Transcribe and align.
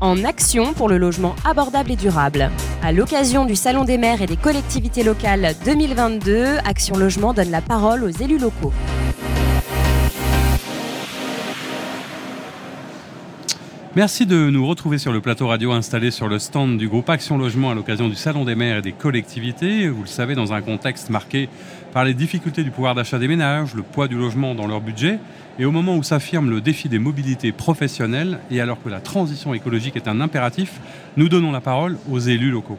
en 0.00 0.24
action 0.24 0.72
pour 0.72 0.88
le 0.88 0.98
logement 0.98 1.34
abordable 1.44 1.90
et 1.92 1.96
durable. 1.96 2.50
À 2.82 2.92
l'occasion 2.92 3.44
du 3.44 3.56
Salon 3.56 3.84
des 3.84 3.98
maires 3.98 4.22
et 4.22 4.26
des 4.26 4.36
collectivités 4.36 5.02
locales 5.02 5.54
2022, 5.64 6.58
Action 6.64 6.96
Logement 6.96 7.34
donne 7.34 7.50
la 7.50 7.60
parole 7.60 8.04
aux 8.04 8.10
élus 8.10 8.38
locaux. 8.38 8.72
Merci 13.96 14.24
de 14.24 14.50
nous 14.50 14.64
retrouver 14.68 14.98
sur 14.98 15.12
le 15.12 15.20
plateau 15.20 15.48
radio 15.48 15.72
installé 15.72 16.12
sur 16.12 16.28
le 16.28 16.38
stand 16.38 16.78
du 16.78 16.86
groupe 16.86 17.10
Action 17.10 17.36
Logement 17.36 17.72
à 17.72 17.74
l'occasion 17.74 18.08
du 18.08 18.14
Salon 18.14 18.44
des 18.44 18.54
maires 18.54 18.76
et 18.76 18.82
des 18.82 18.92
collectivités. 18.92 19.88
Vous 19.88 20.02
le 20.02 20.06
savez, 20.06 20.36
dans 20.36 20.52
un 20.52 20.62
contexte 20.62 21.10
marqué 21.10 21.48
par 21.92 22.04
les 22.04 22.14
difficultés 22.14 22.62
du 22.62 22.70
pouvoir 22.70 22.94
d'achat 22.94 23.18
des 23.18 23.26
ménages, 23.26 23.74
le 23.74 23.82
poids 23.82 24.06
du 24.06 24.16
logement 24.16 24.54
dans 24.54 24.68
leur 24.68 24.80
budget, 24.80 25.18
et 25.58 25.64
au 25.64 25.72
moment 25.72 25.96
où 25.96 26.04
s'affirme 26.04 26.50
le 26.50 26.60
défi 26.60 26.88
des 26.88 27.00
mobilités 27.00 27.50
professionnelles, 27.50 28.38
et 28.52 28.60
alors 28.60 28.80
que 28.80 28.88
la 28.88 29.00
transition 29.00 29.54
écologique 29.54 29.96
est 29.96 30.06
un 30.06 30.20
impératif, 30.20 30.80
nous 31.16 31.28
donnons 31.28 31.50
la 31.50 31.60
parole 31.60 31.98
aux 32.08 32.20
élus 32.20 32.52
locaux. 32.52 32.78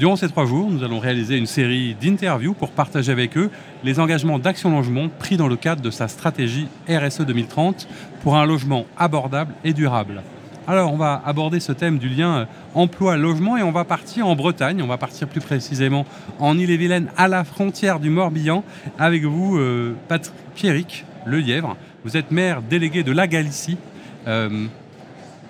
Durant 0.00 0.16
ces 0.16 0.28
trois 0.30 0.46
jours, 0.46 0.70
nous 0.70 0.82
allons 0.82 0.98
réaliser 0.98 1.36
une 1.36 1.44
série 1.44 1.94
d'interviews 1.94 2.54
pour 2.54 2.70
partager 2.70 3.12
avec 3.12 3.36
eux 3.36 3.50
les 3.84 4.00
engagements 4.00 4.38
d'Action 4.38 4.74
Logement 4.74 5.10
pris 5.10 5.36
dans 5.36 5.46
le 5.46 5.56
cadre 5.56 5.82
de 5.82 5.90
sa 5.90 6.08
stratégie 6.08 6.68
RSE 6.88 7.20
2030 7.20 7.86
pour 8.22 8.38
un 8.38 8.46
logement 8.46 8.86
abordable 8.96 9.52
et 9.62 9.74
durable. 9.74 10.22
Alors, 10.66 10.90
on 10.90 10.96
va 10.96 11.20
aborder 11.26 11.60
ce 11.60 11.72
thème 11.72 11.98
du 11.98 12.08
lien 12.08 12.34
euh, 12.34 12.44
emploi-logement 12.74 13.58
et 13.58 13.62
on 13.62 13.72
va 13.72 13.84
partir 13.84 14.26
en 14.26 14.34
Bretagne, 14.36 14.80
on 14.80 14.86
va 14.86 14.96
partir 14.96 15.28
plus 15.28 15.42
précisément 15.42 16.06
en 16.38 16.56
Ille-et-Vilaine, 16.56 17.08
à 17.18 17.28
la 17.28 17.44
frontière 17.44 18.00
du 18.00 18.08
Morbihan, 18.08 18.64
avec 18.98 19.24
vous, 19.24 19.58
euh, 19.58 19.94
Patrick 20.08 20.32
Pierrick 20.54 21.04
Le 21.26 21.40
Lièvre. 21.40 21.76
Vous 22.04 22.16
êtes 22.16 22.30
maire 22.30 22.62
délégué 22.62 23.02
de 23.02 23.12
la 23.12 23.26
Galicie, 23.26 23.76
euh, 24.26 24.64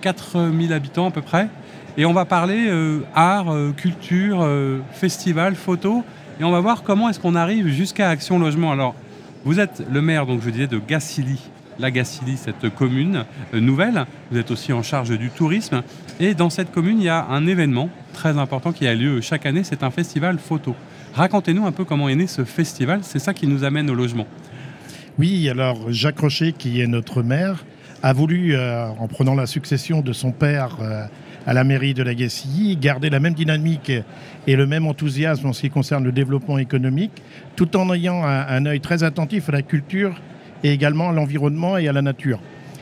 4000 0.01 0.73
habitants 0.73 1.07
à 1.07 1.13
peu 1.13 1.23
près. 1.23 1.49
Et 1.97 2.05
on 2.07 2.13
va 2.13 2.25
parler 2.25 2.69
euh, 2.69 3.01
art, 3.15 3.53
euh, 3.53 3.73
culture, 3.73 4.41
euh, 4.43 4.79
festival, 4.93 5.57
photo. 5.57 6.05
Et 6.41 6.45
on 6.45 6.51
va 6.51 6.61
voir 6.61 6.83
comment 6.83 7.09
est-ce 7.09 7.19
qu'on 7.19 7.35
arrive 7.35 7.69
jusqu'à 7.69 8.09
Action 8.09 8.39
Logement. 8.39 8.73
Alors, 8.73 8.95
vous 9.45 9.59
êtes 9.59 9.83
le 9.91 10.01
maire, 10.01 10.25
donc 10.27 10.41
je 10.43 10.51
disais, 10.51 10.67
de 10.67 10.79
Gacilly. 10.79 11.41
La 11.79 11.91
Gacilly, 11.91 12.37
cette 12.37 12.73
commune 12.75 13.25
nouvelle. 13.53 14.05
Vous 14.31 14.39
êtes 14.39 14.51
aussi 14.51 14.73
en 14.73 14.83
charge 14.83 15.19
du 15.19 15.31
tourisme. 15.31 15.83
Et 16.21 16.35
dans 16.35 16.51
cette 16.51 16.71
commune, 16.71 16.99
il 16.99 17.05
y 17.05 17.09
a 17.09 17.27
un 17.27 17.47
événement 17.47 17.89
très 18.13 18.39
important 18.39 18.73
qui 18.73 18.87
a 18.87 18.95
lieu 18.95 19.21
chaque 19.21 19.47
année. 19.47 19.65
C'est 19.65 19.83
un 19.83 19.91
festival 19.91 20.39
photo. 20.39 20.77
Racontez-nous 21.15 21.67
un 21.67 21.73
peu 21.73 21.85
comment 21.85 22.09
est 22.09 22.15
né 22.15 22.27
ce 22.27 22.45
festival. 22.45 23.01
C'est 23.03 23.19
ça 23.19 23.35
qui 23.35 23.47
nous 23.47 23.65
amène 23.65 23.91
au 23.91 23.95
logement. 23.95 24.27
Oui, 25.19 25.49
alors 25.49 25.91
Jacques 25.91 26.21
Rocher, 26.21 26.53
qui 26.53 26.81
est 26.81 26.87
notre 26.87 27.23
maire, 27.23 27.65
a 28.03 28.13
voulu, 28.13 28.57
en 28.57 29.09
prenant 29.09 29.35
la 29.35 29.47
succession 29.47 30.03
de 30.03 30.13
son 30.13 30.33
père, 30.33 30.77
à 31.47 31.55
la 31.55 31.65
mairie 31.65 31.95
de 31.95 32.03
la 32.03 32.15
Gacilly, 32.15 32.77
garder 32.77 33.11
la 33.11 33.21
même 33.21 33.35
dynamique 33.35 33.93
et 34.47 34.57
le 34.57 34.67
même 34.67 34.87
enthousiasme 34.87 35.47
en 35.47 35.53
ce 35.53 35.63
qui 35.63 35.71
concerne 35.71 36.05
le 36.05 36.13
développement 36.13 36.59
économique, 36.59 37.23
tout 37.57 37.77
en 37.77 37.93
ayant 37.93 38.25
un, 38.25 38.47
un 38.47 38.67
œil 38.67 38.81
très 38.81 39.03
attentif 39.03 39.49
à 39.49 39.53
la 39.53 39.63
culture 39.63 40.21
et 40.63 40.73
également 40.73 41.11
à 41.11 41.13
l'environnement 41.13 41.79
et 41.79 41.89
à 41.89 41.93
la 41.93 42.03
nature. 42.03 42.39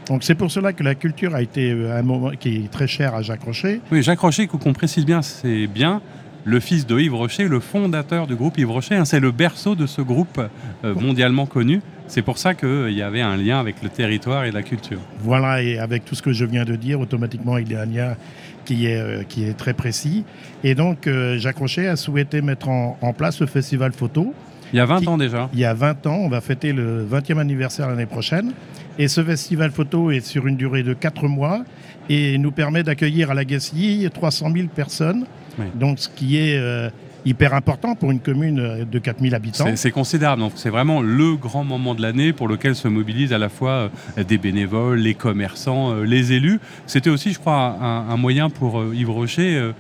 Donc 0.09 0.25
c'est 0.25 0.35
pour 0.35 0.51
cela 0.51 0.73
que 0.73 0.83
la 0.83 0.95
culture 0.95 1.35
a 1.35 1.43
été 1.43 1.71
un 1.71 2.03
moment 2.03 2.31
qui 2.31 2.57
est 2.57 2.71
très 2.71 2.87
cher 2.87 3.15
à 3.15 3.23
Jacques 3.23 3.43
Rocher. 3.43 3.81
Oui, 3.93 4.03
Jacques 4.03 4.21
Rocher, 4.21 4.47
qu'on 4.47 4.73
précise 4.73 5.05
bien, 5.05 5.21
c'est 5.21 5.67
bien 5.67 6.01
le 6.45 6.61
fils 6.61 6.87
de 6.87 6.99
Yves 6.99 7.15
Rocher, 7.15 7.47
le 7.47 7.61
fondateur 7.61 8.27
du 8.27 8.35
groupe 8.35 8.57
Yves 8.59 8.71
Rocher. 8.71 8.97
Hein, 8.97 9.05
c'est 9.05 9.21
le 9.21 9.33
berceau 9.33 9.75
de 9.75 9.87
ce 9.87 10.01
groupe 10.01 10.41
euh, 10.85 10.95
mondialement 10.95 11.45
connu. 11.45 11.83
C'est 12.09 12.23
pour 12.23 12.39
ça 12.39 12.55
qu'il 12.55 12.91
y 12.91 13.03
avait 13.03 13.21
un 13.21 13.37
lien 13.37 13.61
avec 13.61 13.83
le 13.83 13.91
territoire 13.91 14.45
et 14.45 14.51
la 14.51 14.63
culture. 14.63 14.99
Voilà, 15.21 15.63
et 15.63 15.79
avec 15.79 16.05
tout 16.05 16.15
ce 16.15 16.23
que 16.23 16.33
je 16.33 16.45
viens 16.45 16.65
de 16.65 16.75
dire, 16.75 17.01
automatiquement, 17.01 17.59
il 17.59 17.71
y 17.71 17.77
a 17.77 17.83
un 17.83 17.87
lien 17.87 18.17
qui 18.65 18.87
est, 18.87 18.99
euh, 18.99 19.23
qui 19.29 19.45
est 19.45 19.53
très 19.53 19.75
précis. 19.75 20.25
Et 20.65 20.75
donc, 20.75 21.07
euh, 21.07 21.39
Jacques 21.39 21.59
Rocher 21.59 21.87
a 21.87 21.97
souhaité 21.97 22.41
mettre 22.41 22.69
en, 22.69 22.99
en 23.01 23.13
place 23.13 23.41
le 23.41 23.47
festival 23.47 23.93
photo. 23.93 24.35
Il 24.73 24.77
y 24.77 24.81
a 24.81 24.87
20 24.87 25.01
qui, 25.01 25.09
ans 25.09 25.19
déjà 25.19 25.49
Il 25.53 25.59
y 25.59 25.65
a 25.65 25.75
20 25.75 26.07
ans, 26.07 26.17
on 26.17 26.29
va 26.29 26.41
fêter 26.41 26.73
le 26.73 27.07
20e 27.07 27.39
anniversaire 27.39 27.89
l'année 27.89 28.07
prochaine. 28.07 28.53
Et 28.99 29.09
ce 29.09 29.23
festival 29.23 29.71
photo 29.71 30.11
est 30.11 30.21
sur 30.21 30.47
une 30.47 30.57
durée 30.57 30.83
de 30.83 30.93
4 30.93 31.29
mois 31.29 31.65
et 32.09 32.37
nous 32.39 32.53
permet 32.53 32.83
d'accueillir 32.83 33.31
à 33.31 33.35
la 33.35 33.45
Gacilly 33.45 34.09
300 34.11 34.51
000 34.55 34.69
personnes. 34.69 35.25
Oui. 35.59 35.67
Donc, 35.75 35.99
ce 35.99 36.09
qui 36.09 36.37
est 36.39 36.59
euh, 36.59 36.91
hyper 37.25 37.55
important 37.55 37.95
pour 37.95 38.11
une 38.11 38.21
commune 38.21 38.85
de 38.91 38.99
4000 38.99 39.35
habitants. 39.35 39.67
C'est 39.75 39.91
considérable. 39.91 40.41
Donc, 40.43 40.53
c'est 40.57 40.71
vraiment 40.71 41.03
le 41.03 41.37
grand 41.37 41.65
moment 41.65 41.95
de 41.95 42.03
l'année 42.03 42.33
pour 42.33 42.49
lequel 42.49 42.75
se 42.75 42.89
mobilisent 42.89 43.33
à 43.33 43.39
la 43.39 43.49
fois 43.49 43.91
euh, 44.19 44.25
des 44.25 44.39
bénévoles, 44.39 44.99
les 44.99 45.15
commerçants, 45.15 45.93
euh, 45.93 46.05
les 46.05 46.33
élus. 46.33 46.61
C'était 46.87 47.11
aussi, 47.11 47.33
je 47.33 47.39
crois, 47.39 47.77
un, 47.81 48.09
un 48.11 48.17
moyen 48.17 48.51
pour 48.51 48.81
euh, 48.81 48.95
Yves 48.95 49.11
Rocher 49.11 49.57
euh, 49.57 49.73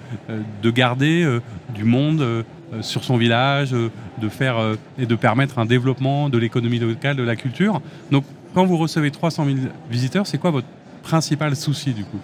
de 0.62 0.70
garder 0.70 1.22
euh, 1.22 1.40
du 1.74 1.84
monde 1.84 2.20
euh, 2.20 2.42
sur 2.82 3.02
son 3.04 3.16
village, 3.16 3.70
de 3.70 4.28
faire 4.28 4.56
et 4.98 5.06
de 5.06 5.14
permettre 5.14 5.58
un 5.58 5.64
développement 5.64 6.28
de 6.28 6.36
l'économie 6.36 6.78
locale, 6.78 7.16
de 7.16 7.22
la 7.22 7.34
culture. 7.34 7.80
Donc, 8.10 8.24
quand 8.52 8.66
vous 8.66 8.76
recevez 8.76 9.10
300 9.10 9.46
000 9.46 9.56
visiteurs, 9.90 10.26
c'est 10.26 10.36
quoi 10.36 10.50
votre 10.50 10.66
principal 11.02 11.56
souci 11.56 11.94
du 11.94 12.04
coup? 12.04 12.18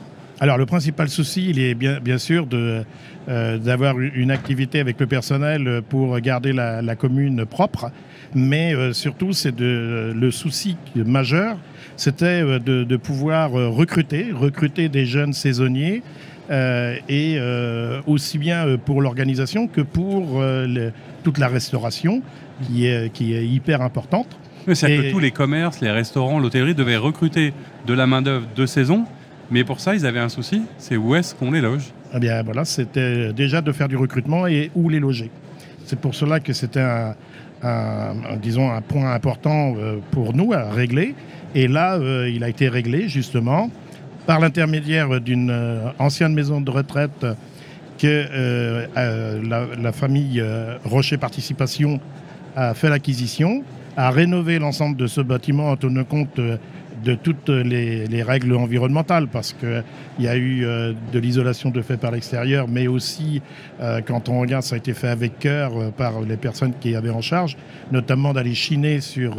Alors 0.44 0.58
le 0.58 0.66
principal 0.66 1.08
souci, 1.08 1.46
il 1.48 1.58
est 1.58 1.72
bien, 1.72 2.00
bien 2.00 2.18
sûr 2.18 2.46
d'avoir 2.46 3.96
euh, 3.96 4.10
une 4.14 4.30
activité 4.30 4.78
avec 4.78 5.00
le 5.00 5.06
personnel 5.06 5.80
pour 5.88 6.20
garder 6.20 6.52
la, 6.52 6.82
la 6.82 6.96
commune 6.96 7.46
propre, 7.46 7.90
mais 8.34 8.74
euh, 8.74 8.92
surtout 8.92 9.32
c'est 9.32 9.58
le 9.58 10.30
souci 10.30 10.76
majeur, 10.96 11.56
c'était 11.96 12.42
euh, 12.42 12.58
de, 12.58 12.84
de, 12.84 12.96
pouvoir 12.98 13.52
recruter, 13.52 14.32
recruter 14.32 14.90
des 14.90 15.06
jeunes 15.06 15.32
saisonniers. 15.32 16.02
Euh, 16.50 16.96
et 17.08 17.36
euh, 17.38 18.02
aussi 18.06 18.36
bien 18.36 18.76
pour 18.76 19.00
l'organisation 19.00 19.66
que 19.66 19.80
pour 19.80 20.42
euh, 20.42 20.66
le, 20.66 20.92
toute 21.22 21.38
la 21.38 21.48
restauration 21.48 22.20
qui 22.66 22.84
est, 22.86 23.10
qui 23.10 23.34
est 23.34 23.46
hyper 23.46 23.80
importante. 23.80 24.26
C'est 24.74 24.94
que 24.94 25.10
tous 25.10 25.20
les 25.20 25.30
commerces, 25.30 25.80
les 25.80 25.90
restaurants, 25.90 26.38
l'hôtellerie 26.38 26.74
devaient 26.74 26.98
recruter 26.98 27.54
de 27.86 27.94
la 27.94 28.06
main-d'œuvre 28.06 28.46
de 28.54 28.66
saison 28.66 29.06
mais 29.50 29.64
pour 29.64 29.80
ça, 29.80 29.94
ils 29.94 30.06
avaient 30.06 30.20
un 30.20 30.28
souci, 30.28 30.62
c'est 30.78 30.96
où 30.96 31.14
est-ce 31.14 31.34
qu'on 31.34 31.50
les 31.50 31.60
loge? 31.60 31.92
Eh 32.14 32.18
bien 32.18 32.42
voilà, 32.42 32.64
c'était 32.64 33.32
déjà 33.32 33.60
de 33.60 33.72
faire 33.72 33.88
du 33.88 33.96
recrutement 33.96 34.46
et 34.46 34.70
où 34.74 34.88
les 34.88 35.00
loger. 35.00 35.30
C'est 35.84 35.98
pour 35.98 36.14
cela 36.14 36.40
que 36.40 36.52
c'était 36.52 36.80
un, 36.80 37.14
disons, 38.40 38.70
un 38.70 38.80
point 38.80 39.12
important 39.12 39.74
euh, 39.76 39.98
pour 40.10 40.34
nous 40.34 40.52
à 40.52 40.70
régler. 40.70 41.14
Et 41.54 41.68
là, 41.68 41.94
euh, 41.94 42.30
il 42.32 42.44
a 42.44 42.48
été 42.48 42.68
réglé 42.68 43.08
justement 43.08 43.70
par 44.26 44.40
l'intermédiaire 44.40 45.20
d'une 45.20 45.50
euh, 45.50 45.88
ancienne 45.98 46.34
maison 46.34 46.60
de 46.60 46.70
retraite 46.70 47.26
que 47.98 48.86
la, 48.96 49.66
la, 49.80 49.92
famille 49.92 50.42
Rocher 50.84 51.16
Participation 51.16 52.00
a 52.56 52.74
fait 52.74 52.88
l'acquisition, 52.88 53.62
a 53.96 54.10
rénové 54.10 54.58
l'ensemble 54.58 54.96
de 54.96 55.06
ce 55.06 55.20
bâtiment 55.20 55.70
en 55.70 55.76
tenant 55.76 56.02
compte 56.02 56.40
de 57.04 57.14
toutes 57.14 57.48
les, 57.48 58.06
les, 58.06 58.22
règles 58.22 58.54
environnementales 58.56 59.28
parce 59.28 59.52
qu'il 59.52 59.84
y 60.18 60.28
a 60.28 60.36
eu 60.36 60.64
euh, 60.64 60.92
de 61.12 61.18
l'isolation 61.18 61.70
de 61.70 61.82
fait 61.82 61.96
par 61.96 62.10
l'extérieur, 62.10 62.66
mais 62.68 62.86
aussi 62.86 63.42
euh, 63.80 64.00
quand 64.04 64.28
on 64.28 64.40
regarde, 64.40 64.62
ça 64.62 64.74
a 64.74 64.78
été 64.78 64.94
fait 64.94 65.08
avec 65.08 65.38
cœur 65.38 65.72
euh, 65.76 65.90
par 65.90 66.20
les 66.20 66.36
personnes 66.36 66.72
qui 66.80 66.94
avaient 66.96 67.10
en 67.10 67.20
charge, 67.20 67.56
notamment 67.92 68.32
d'aller 68.32 68.54
chiner 68.54 69.00
sur, 69.00 69.36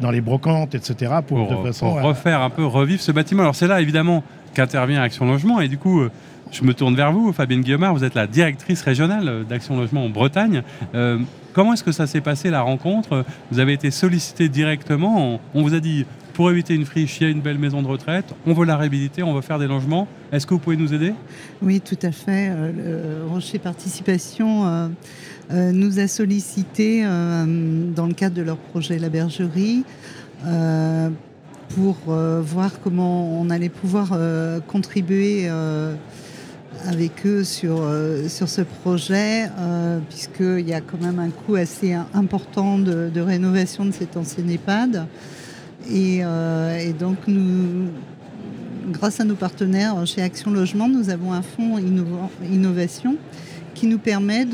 dans 0.00 0.10
les 0.10 0.20
brocantes, 0.20 0.74
etc. 0.74 1.12
Pour, 1.26 1.46
pour, 1.46 1.58
de 1.58 1.66
façon 1.66 1.86
pour 1.86 2.02
refaire 2.02 2.40
un 2.40 2.50
peu, 2.50 2.64
revivre 2.64 3.00
ce 3.00 3.12
bâtiment. 3.12 3.42
Alors 3.42 3.54
c'est 3.54 3.68
là 3.68 3.80
évidemment 3.80 4.24
qu'intervient 4.54 5.02
Action 5.02 5.26
Logement 5.26 5.60
et 5.60 5.68
du 5.68 5.78
coup 5.78 6.08
je 6.50 6.64
me 6.64 6.74
tourne 6.74 6.94
vers 6.94 7.12
vous, 7.12 7.32
Fabienne 7.32 7.60
Guillaumard, 7.60 7.94
vous 7.94 8.04
êtes 8.04 8.14
la 8.14 8.26
directrice 8.26 8.82
régionale 8.82 9.44
d'Action 9.48 9.76
Logement 9.76 10.04
en 10.04 10.08
Bretagne. 10.08 10.62
Euh, 10.94 11.18
comment 11.52 11.74
est-ce 11.74 11.84
que 11.84 11.92
ça 11.92 12.06
s'est 12.06 12.20
passé 12.20 12.50
la 12.50 12.62
rencontre? 12.62 13.24
Vous 13.50 13.58
avez 13.58 13.74
été 13.74 13.90
sollicité 13.90 14.48
directement, 14.48 15.40
on 15.54 15.62
vous 15.62 15.74
a 15.74 15.80
dit 15.80 16.06
pour 16.38 16.52
éviter 16.52 16.72
une 16.72 16.84
friche, 16.84 17.20
il 17.20 17.24
y 17.24 17.26
a 17.26 17.30
une 17.30 17.40
belle 17.40 17.58
maison 17.58 17.82
de 17.82 17.88
retraite, 17.88 18.32
on 18.46 18.52
veut 18.52 18.64
la 18.64 18.76
réhabiliter, 18.76 19.24
on 19.24 19.34
veut 19.34 19.40
faire 19.40 19.58
des 19.58 19.66
logements. 19.66 20.06
Est-ce 20.30 20.46
que 20.46 20.54
vous 20.54 20.60
pouvez 20.60 20.76
nous 20.76 20.94
aider? 20.94 21.12
Oui, 21.60 21.80
tout 21.80 21.98
à 22.00 22.12
fait. 22.12 22.50
Euh, 22.52 23.24
le 23.24 23.28
Rocher 23.28 23.58
Participation 23.58 24.64
euh, 24.64 24.88
euh, 25.50 25.72
nous 25.72 25.98
a 25.98 26.06
sollicité 26.06 27.02
dans 27.02 28.06
le 28.06 28.14
cadre 28.14 28.36
de 28.36 28.42
leur 28.42 28.56
projet 28.56 29.00
La 29.00 29.08
Bergerie 29.08 29.82
pour 31.74 31.96
voir 32.06 32.70
comment 32.84 33.40
on 33.40 33.50
allait 33.50 33.68
pouvoir 33.68 34.16
contribuer 34.68 35.48
avec 36.86 37.26
eux 37.26 37.42
sur, 37.42 37.82
sur 38.28 38.48
ce 38.48 38.60
projet, 38.60 39.50
puisqu'il 40.08 40.68
y 40.68 40.72
a 40.72 40.80
quand 40.80 41.02
même 41.02 41.18
un 41.18 41.30
coût 41.30 41.56
assez 41.56 41.94
important 42.14 42.78
de, 42.78 43.10
de 43.12 43.20
rénovation 43.20 43.84
de 43.84 43.90
cet 43.90 44.16
ancien 44.16 44.46
EHPAD. 44.46 45.08
Et, 45.90 46.20
euh, 46.22 46.78
et, 46.78 46.92
donc, 46.92 47.16
nous, 47.26 47.88
grâce 48.92 49.20
à 49.20 49.24
nos 49.24 49.34
partenaires 49.34 50.06
chez 50.06 50.22
Action 50.22 50.50
Logement, 50.50 50.88
nous 50.88 51.10
avons 51.10 51.32
un 51.32 51.42
fonds 51.42 51.78
innovation 52.50 53.16
qui 53.78 53.86
nous 53.86 53.98
permet 53.98 54.44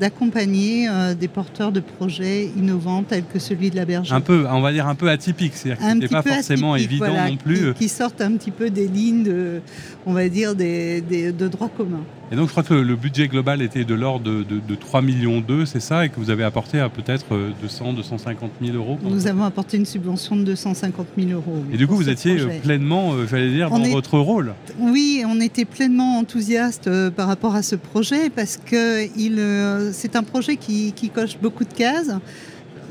d'accompagner 0.00 0.88
des 1.18 1.28
porteurs 1.28 1.72
de 1.72 1.80
projets 1.80 2.50
innovants 2.56 3.02
tels 3.02 3.24
que 3.24 3.38
celui 3.38 3.70
de 3.70 3.76
la 3.76 3.84
bergerie. 3.84 4.16
Un 4.16 4.20
peu, 4.22 4.46
on 4.48 4.62
va 4.62 4.72
dire 4.72 4.86
un 4.86 4.94
peu 4.94 5.10
atypique, 5.10 5.52
c'est-à-dire 5.54 6.08
pas 6.08 6.22
forcément 6.22 6.74
évident 6.76 7.12
non 7.28 7.36
plus. 7.36 7.74
Qui, 7.74 7.80
qui, 7.80 7.88
sortent 7.88 8.20
un 8.20 8.32
petit 8.36 8.50
peu 8.50 8.70
des 8.70 8.88
lignes, 8.88 9.24
de, 9.24 9.60
on 10.06 10.12
va 10.12 10.28
dire, 10.28 10.54
des, 10.54 11.02
de 11.02 11.48
droit 11.48 11.68
commun. 11.68 12.00
Et 12.32 12.36
donc 12.36 12.46
je 12.46 12.52
crois 12.52 12.62
que 12.62 12.74
le, 12.74 12.94
budget 12.94 13.26
global 13.26 13.60
était 13.60 13.84
de 13.84 13.94
l'ordre 13.94 14.24
de, 14.24 14.44
de, 14.44 14.74
3 14.76 15.02
millions 15.02 15.40
d'euros, 15.40 15.66
c'est 15.66 15.80
ça, 15.80 16.06
et 16.06 16.10
que 16.10 16.16
vous 16.16 16.30
avez 16.30 16.44
apporté 16.44 16.78
à 16.78 16.88
peut-être 16.88 17.26
200, 17.60 17.94
250 17.94 18.50
000 18.62 18.76
euros 18.76 18.98
Nous 19.02 19.26
avons 19.26 19.42
apporté 19.42 19.76
une 19.76 19.84
subvention 19.84 20.36
de 20.36 20.44
250 20.44 21.06
000 21.18 21.30
euros. 21.32 21.64
Et 21.72 21.76
du 21.76 21.88
coup, 21.88 21.96
vous 21.96 22.08
étiez 22.08 22.36
pleinement, 22.62 23.14
euh, 23.14 23.26
j'allais 23.28 23.50
dire, 23.50 23.68
dans 23.68 23.82
votre 23.82 24.18
rôle 24.18 24.54
Oui, 24.78 25.24
on 25.26 25.40
était 25.40 25.64
pleinement 25.64 26.18
enthousiaste 26.18 26.86
euh, 26.86 27.10
par 27.10 27.26
rapport 27.26 27.56
à 27.56 27.62
ce 27.62 27.74
projet 27.74 28.29
parce 28.34 28.56
que 28.56 29.06
euh, 29.38 29.90
c'est 29.92 30.16
un 30.16 30.22
projet 30.22 30.56
qui, 30.56 30.92
coche 31.14 31.38
beaucoup 31.40 31.64
de 31.64 31.72
cases, 31.72 32.10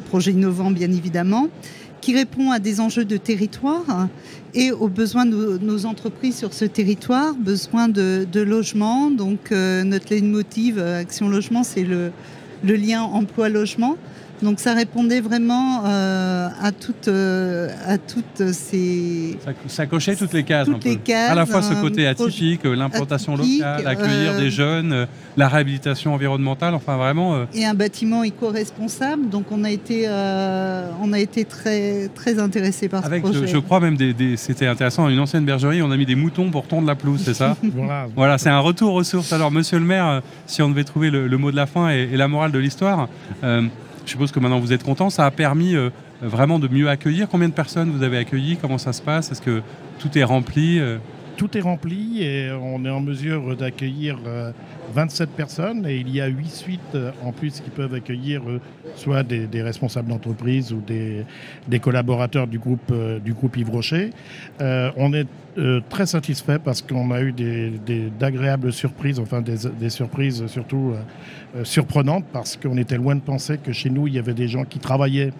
projet 0.09 0.31
innovant 0.31 0.71
bien 0.71 0.91
évidemment, 0.91 1.47
qui 2.01 2.15
répond 2.15 2.51
à 2.51 2.59
des 2.59 2.79
enjeux 2.79 3.05
de 3.05 3.17
territoire 3.17 4.07
et 4.53 4.71
aux 4.71 4.87
besoins 4.87 5.25
de 5.25 5.59
nos 5.61 5.85
entreprises 5.85 6.37
sur 6.37 6.53
ce 6.53 6.65
territoire, 6.65 7.33
besoin 7.35 7.87
de, 7.87 8.27
logement. 8.39 9.11
Donc 9.11 9.51
euh, 9.51 9.83
notre 9.83 10.13
leitmotiv 10.13 10.77
euh, 10.77 11.01
Action 11.01 11.29
Logement, 11.29 11.63
c'est 11.63 11.83
le, 11.83 12.11
le 12.63 12.75
lien 12.75 13.01
emploi-logement. 13.01 13.97
Donc 14.41 14.59
ça 14.59 14.73
répondait 14.73 15.19
vraiment 15.19 15.83
euh, 15.85 16.47
à, 16.61 16.71
toutes, 16.71 17.09
euh, 17.09 17.69
à 17.85 17.97
toutes 17.97 18.51
ces... 18.51 19.37
Ça, 19.67 19.85
cochait 19.85 20.15
toutes 20.15 20.33
les 20.33 20.43
cases. 20.43 20.67
Toutes 20.67 20.83
les 20.85 20.95
cases 20.97 21.31
à 21.31 21.35
la 21.35 21.45
fois 21.45 21.61
ce 21.61 21.73
côté 21.73 22.07
atypique, 22.07 22.63
l'implantation 22.63 23.35
locale, 23.35 23.85
accueillir 23.85 24.37
des 24.37 24.49
jeunes, 24.49 25.07
la 25.35 25.47
réhabilitation 25.49 26.13
environnementale, 26.13 26.73
enfin 26.73 26.97
vraiment... 26.97 27.45
Et 27.53 27.65
un 27.65 27.73
bâtiment 27.73 28.23
éco-responsable, 28.23 29.29
donc 29.29 29.51
on 29.51 29.63
a 29.63 29.71
été, 29.71 30.07
on 30.07 31.13
a 31.13 31.19
été 31.19 31.45
très, 31.45 32.07
très 32.09 32.39
intéressés 32.39 32.87
par 32.87 33.03
ce 33.03 33.19
projet. 33.19 33.47
Je, 33.47 33.57
crois 33.57 33.79
même, 33.79 33.97
des, 33.97 34.37
c'était 34.37 34.67
intéressant, 34.67 35.09
une 35.09 35.19
ancienne 35.19 35.45
bergerie, 35.45 35.81
on 35.81 35.91
a 35.91 35.97
mis 35.97 36.05
des 36.05 36.15
moutons 36.15 36.49
pour 36.49 36.65
tondre 36.65 36.87
la 36.87 36.95
pelouse, 36.95 37.21
c'est 37.23 37.33
ça? 37.33 37.57
Voilà, 37.79 38.07
voilà 38.15 38.37
c'est 38.37 38.49
un 38.49 38.59
retour 38.59 38.93
aux 38.93 39.03
sources. 39.03 39.31
Alors 39.31 39.51
monsieur 39.51 39.79
le 39.79 39.85
maire, 39.85 40.21
si 40.45 40.61
on 40.61 40.69
devait 40.69 40.83
trouver 40.83 41.09
le, 41.09 41.37
mot 41.37 41.51
de 41.51 41.55
la 41.55 41.65
fin 41.65 41.89
et, 41.89 42.07
la 42.07 42.27
morale 42.27 42.51
de 42.51 42.59
l'histoire... 42.59 43.09
Je 44.09 44.13
suppose 44.13 44.31
que 44.31 44.39
maintenant 44.39 44.59
vous 44.59 44.73
êtes 44.73 44.81
content. 44.81 45.11
Ça 45.11 45.27
a 45.27 45.29
permis 45.29 45.75
euh, 45.75 45.91
vraiment 46.19 46.57
de 46.57 46.67
mieux 46.67 46.89
accueillir. 46.89 47.29
Combien 47.29 47.47
de 47.47 47.53
personnes 47.53 47.91
vous 47.91 48.01
avez 48.01 48.17
accueillies? 48.17 48.57
Comment 48.59 48.79
ça 48.79 48.91
se 48.91 49.03
passe? 49.03 49.31
Est-ce 49.31 49.41
que 49.41 49.61
tout 49.99 50.17
est 50.17 50.23
rempli 50.23 50.79
euh? 50.79 50.97
Tout 51.39 51.57
est 51.57 51.61
rempli 51.61 52.21
et 52.21 52.51
on 52.51 52.83
est 52.83 52.89
en 52.89 52.99
mesure 52.99 53.55
d'accueillir 53.55 54.17
27 54.93 55.29
euh, 55.29 55.31
personnes 55.37 55.85
et 55.87 55.95
il 55.95 56.13
y 56.13 56.19
a 56.19 56.27
8 56.27 56.49
suites 56.49 56.97
en 57.23 57.31
plus 57.31 57.61
qui 57.61 57.69
peuvent 57.69 57.93
accueillir 57.93 58.41
soit 58.97 59.23
des, 59.23 59.61
responsables 59.61 60.09
d'entreprise 60.09 60.73
ou 60.73 60.81
des, 60.81 61.79
collaborateurs 61.79 62.45
du 62.45 62.59
groupe, 62.59 62.93
du 63.23 63.33
Yves 63.55 63.69
Rocher. 63.69 64.09
on 64.59 65.13
est 65.13 65.27
très 65.87 66.07
satisfait 66.07 66.59
parce 66.59 66.81
qu'on 66.81 67.09
a 67.11 67.21
eu 67.21 67.33
d'agréables 68.19 68.73
surprises, 68.73 69.17
enfin 69.17 69.41
des, 69.41 69.89
surprises 69.89 70.45
surtout 70.47 70.93
euh, 71.55 71.63
surprenante 71.63 72.25
parce 72.31 72.57
qu'on 72.57 72.77
était 72.77 72.97
loin 72.97 73.15
de 73.15 73.21
penser 73.21 73.57
que 73.57 73.71
chez 73.71 73.89
nous, 73.89 74.07
il 74.07 74.13
y 74.13 74.19
avait 74.19 74.35
des 74.35 74.47
gens 74.47 74.65
qui 74.65 74.77
travaillaient 74.77 75.31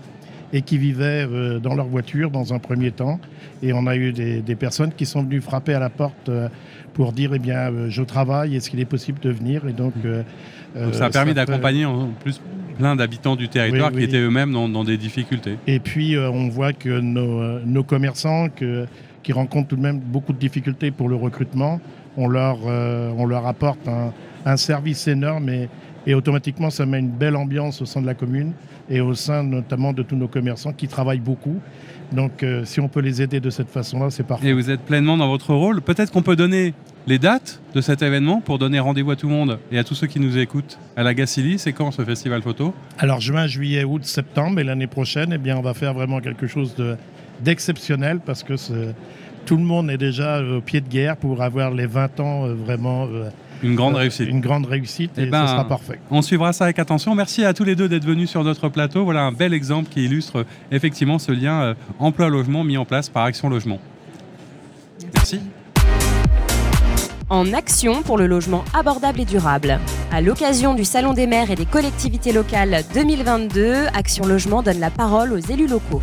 et 0.54 0.62
qui 0.62 0.78
vivaient 0.78 1.28
euh, 1.30 1.60
dans 1.60 1.76
leur 1.76 1.88
voiture 1.88 2.32
dans 2.32 2.54
un 2.54 2.60
premier 2.60 2.92
temps. 2.92 3.20
Et 3.62 3.74
on 3.74 3.88
a 3.88 3.96
eu 3.96 4.12
des, 4.12 4.56
personnes 4.56 4.94
qui 4.94 5.06
sont 5.06 5.24
venues 5.24 5.42
frapper 5.42 5.74
à 5.74 5.80
la 5.80 5.90
porte 5.90 6.30
euh, 6.30 6.50
pour 6.94 7.14
dire 7.14 7.32
eh 7.34 7.40
bien, 7.40 7.72
je 7.90 8.04
travaille, 8.04 8.56
est-ce 8.56 8.70
qu'il 8.70 8.80
est 8.80 8.86
possible 8.86 9.20
de 9.20 9.30
venir? 9.30 9.68
Et 9.68 9.74
donc, 9.74 9.94
ça 10.92 11.06
a 11.06 11.10
permis 11.10 11.34
d'accompagner 11.34 11.86
en 11.86 12.10
plus 12.20 12.42
plein 12.78 12.96
d'habitants 12.96 13.36
du 13.36 13.48
territoire 13.48 13.92
qui 13.92 14.04
étaient 14.04 14.20
eux-mêmes 14.20 14.52
dans, 14.52 14.84
des 14.84 14.98
difficultés. 14.98 15.58
Et 15.68 15.80
puis, 15.80 16.18
on 16.18 16.50
voit 16.50 16.74
que 16.74 17.00
nos, 17.00 17.84
commerçants 17.84 18.48
qui 19.24 19.32
rencontrent 19.32 19.70
tout 19.70 19.76
de 19.78 19.82
même 19.82 20.00
beaucoup 20.00 20.34
de 20.34 20.40
difficultés 20.40 20.92
pour 20.92 21.08
le 21.08 21.16
recrutement, 21.16 21.80
on 22.18 22.28
leur, 22.28 22.66
on 22.66 23.26
leur 23.26 23.46
apporte 23.46 23.88
un, 23.88 24.12
un 24.46 24.58
service 24.58 25.08
énorme 25.08 25.50
et, 25.50 25.70
et 26.08 26.14
automatiquement, 26.14 26.70
ça 26.70 26.86
met 26.86 27.00
une 27.00 27.10
belle 27.10 27.36
ambiance 27.36 27.82
au 27.82 27.86
sein 27.86 28.02
de 28.02 28.06
la 28.06 28.14
commune 28.14 28.54
et 28.90 29.02
au 29.02 29.14
sein 29.14 29.44
notamment 29.44 29.94
de 29.94 30.04
tous 30.04 30.16
nos 30.16 30.28
commerçants 30.28 30.74
qui 30.74 30.88
travaillent 30.88 31.20
beaucoup. 31.20 31.60
Donc, 32.12 32.42
euh, 32.42 32.66
si 32.66 32.80
on 32.80 32.88
peut 32.88 33.02
les 33.02 33.22
aider 33.22 33.40
de 33.40 33.50
cette 33.50 33.70
façon-là, 33.70 34.10
c'est 34.10 34.24
parfait. 34.24 34.48
Et 34.48 34.54
vous 34.54 34.72
êtes 34.72 34.82
pleinement 34.82 35.18
dans 35.18 35.28
votre 35.28 35.54
rôle. 35.54 35.82
Peut-être 35.82 36.12
qu'on 36.12 36.24
peut 36.24 36.36
donner 36.36 36.74
les 37.06 37.20
dates 37.20 37.62
de 37.76 37.82
cet 37.82 38.02
événement 38.02 38.42
pour 38.42 38.58
donner 38.58 38.80
rendez-vous 38.80 39.12
à 39.12 39.16
tout 39.16 39.28
le 39.28 39.34
monde 39.34 39.60
et 39.72 39.78
à 39.78 39.84
tous 39.84 39.94
ceux 39.94 40.08
qui 40.08 40.20
nous 40.20 40.38
écoutent 40.38 40.80
à 40.96 41.04
la 41.04 41.14
Gacilly. 41.14 41.60
C'est 41.60 41.74
quand 41.74 41.92
ce 41.92 42.04
festival 42.04 42.42
photo? 42.42 42.74
Alors, 42.98 43.20
juin, 43.20 43.46
juillet, 43.46 43.84
août, 43.84 44.04
septembre. 44.06 44.60
Et 44.60 44.64
l'année 44.64 44.88
prochaine, 44.88 45.34
eh 45.34 45.38
bien, 45.38 45.58
on 45.58 45.62
va 45.62 45.74
faire 45.74 45.94
vraiment 45.94 46.20
quelque 46.20 46.48
chose 46.48 46.76
d'exceptionnel 47.42 48.20
parce 48.26 48.44
que 48.44 48.56
tout 49.46 49.58
le 49.58 49.64
monde 49.64 49.92
est 49.92 49.98
déjà 49.98 50.42
au 50.42 50.62
pied 50.62 50.82
de 50.82 50.88
guerre 50.88 51.18
pour 51.18 51.42
avoir 51.44 51.72
les 51.72 51.86
20 51.86 52.20
ans 52.20 52.46
euh, 52.46 52.54
vraiment. 52.54 53.08
Euh, 53.08 53.30
une 53.64 53.76
grande 53.76 53.96
euh, 53.96 54.00
réussite. 54.00 54.30
Une 54.30 54.42
grande 54.42 54.66
réussite 54.66 55.18
et, 55.18 55.24
eh 55.24 55.26
ben, 55.26 55.46
ce 55.46 55.52
sera 55.54 55.68
parfait. 55.68 56.00
On 56.12 56.22
suivra 56.22 56.54
ça 56.54 56.66
avec 56.66 56.80
attention. 56.80 57.16
Merci 57.16 57.44
à 57.44 57.54
tous 57.54 57.64
les 57.64 57.76
deux 57.76 57.90
d'être 57.90 58.06
venus 58.06 58.30
sur 58.30 58.44
notre 58.44 58.70
plateau. 58.70 59.04
Voilà 59.04 59.24
un 59.24 59.32
bel 59.32 59.54
exemple 59.54 59.90
qui 59.90 60.06
illustre 60.06 60.40
euh, 60.40 60.44
effectivement 60.72 61.20
ce 61.20 61.32
lien 61.32 61.62
euh, 61.62 61.74
emploi-logement 62.00 62.64
mis 62.64 62.78
en 62.78 62.86
place 62.86 63.10
par 63.10 63.24
Action 63.26 63.50
Logement. 63.50 63.80
Merci. 65.14 65.42
En 67.30 67.54
action 67.54 68.02
pour 68.02 68.18
le 68.18 68.26
logement 68.26 68.66
abordable 68.74 69.20
et 69.22 69.26
durable. 69.26 69.80
À 70.12 70.20
l'occasion 70.20 70.74
du 70.74 70.84
Salon 70.84 71.14
des 71.14 71.28
maires 71.28 71.52
et 71.52 71.56
des 71.56 71.66
collectivités 71.66 72.32
locales 72.32 72.84
2022, 72.96 73.86
Action 73.94 74.26
Logement 74.26 74.64
donne 74.64 74.80
la 74.80 74.90
parole 74.90 75.34
aux 75.34 75.38
élus 75.38 75.68
locaux. 75.68 76.02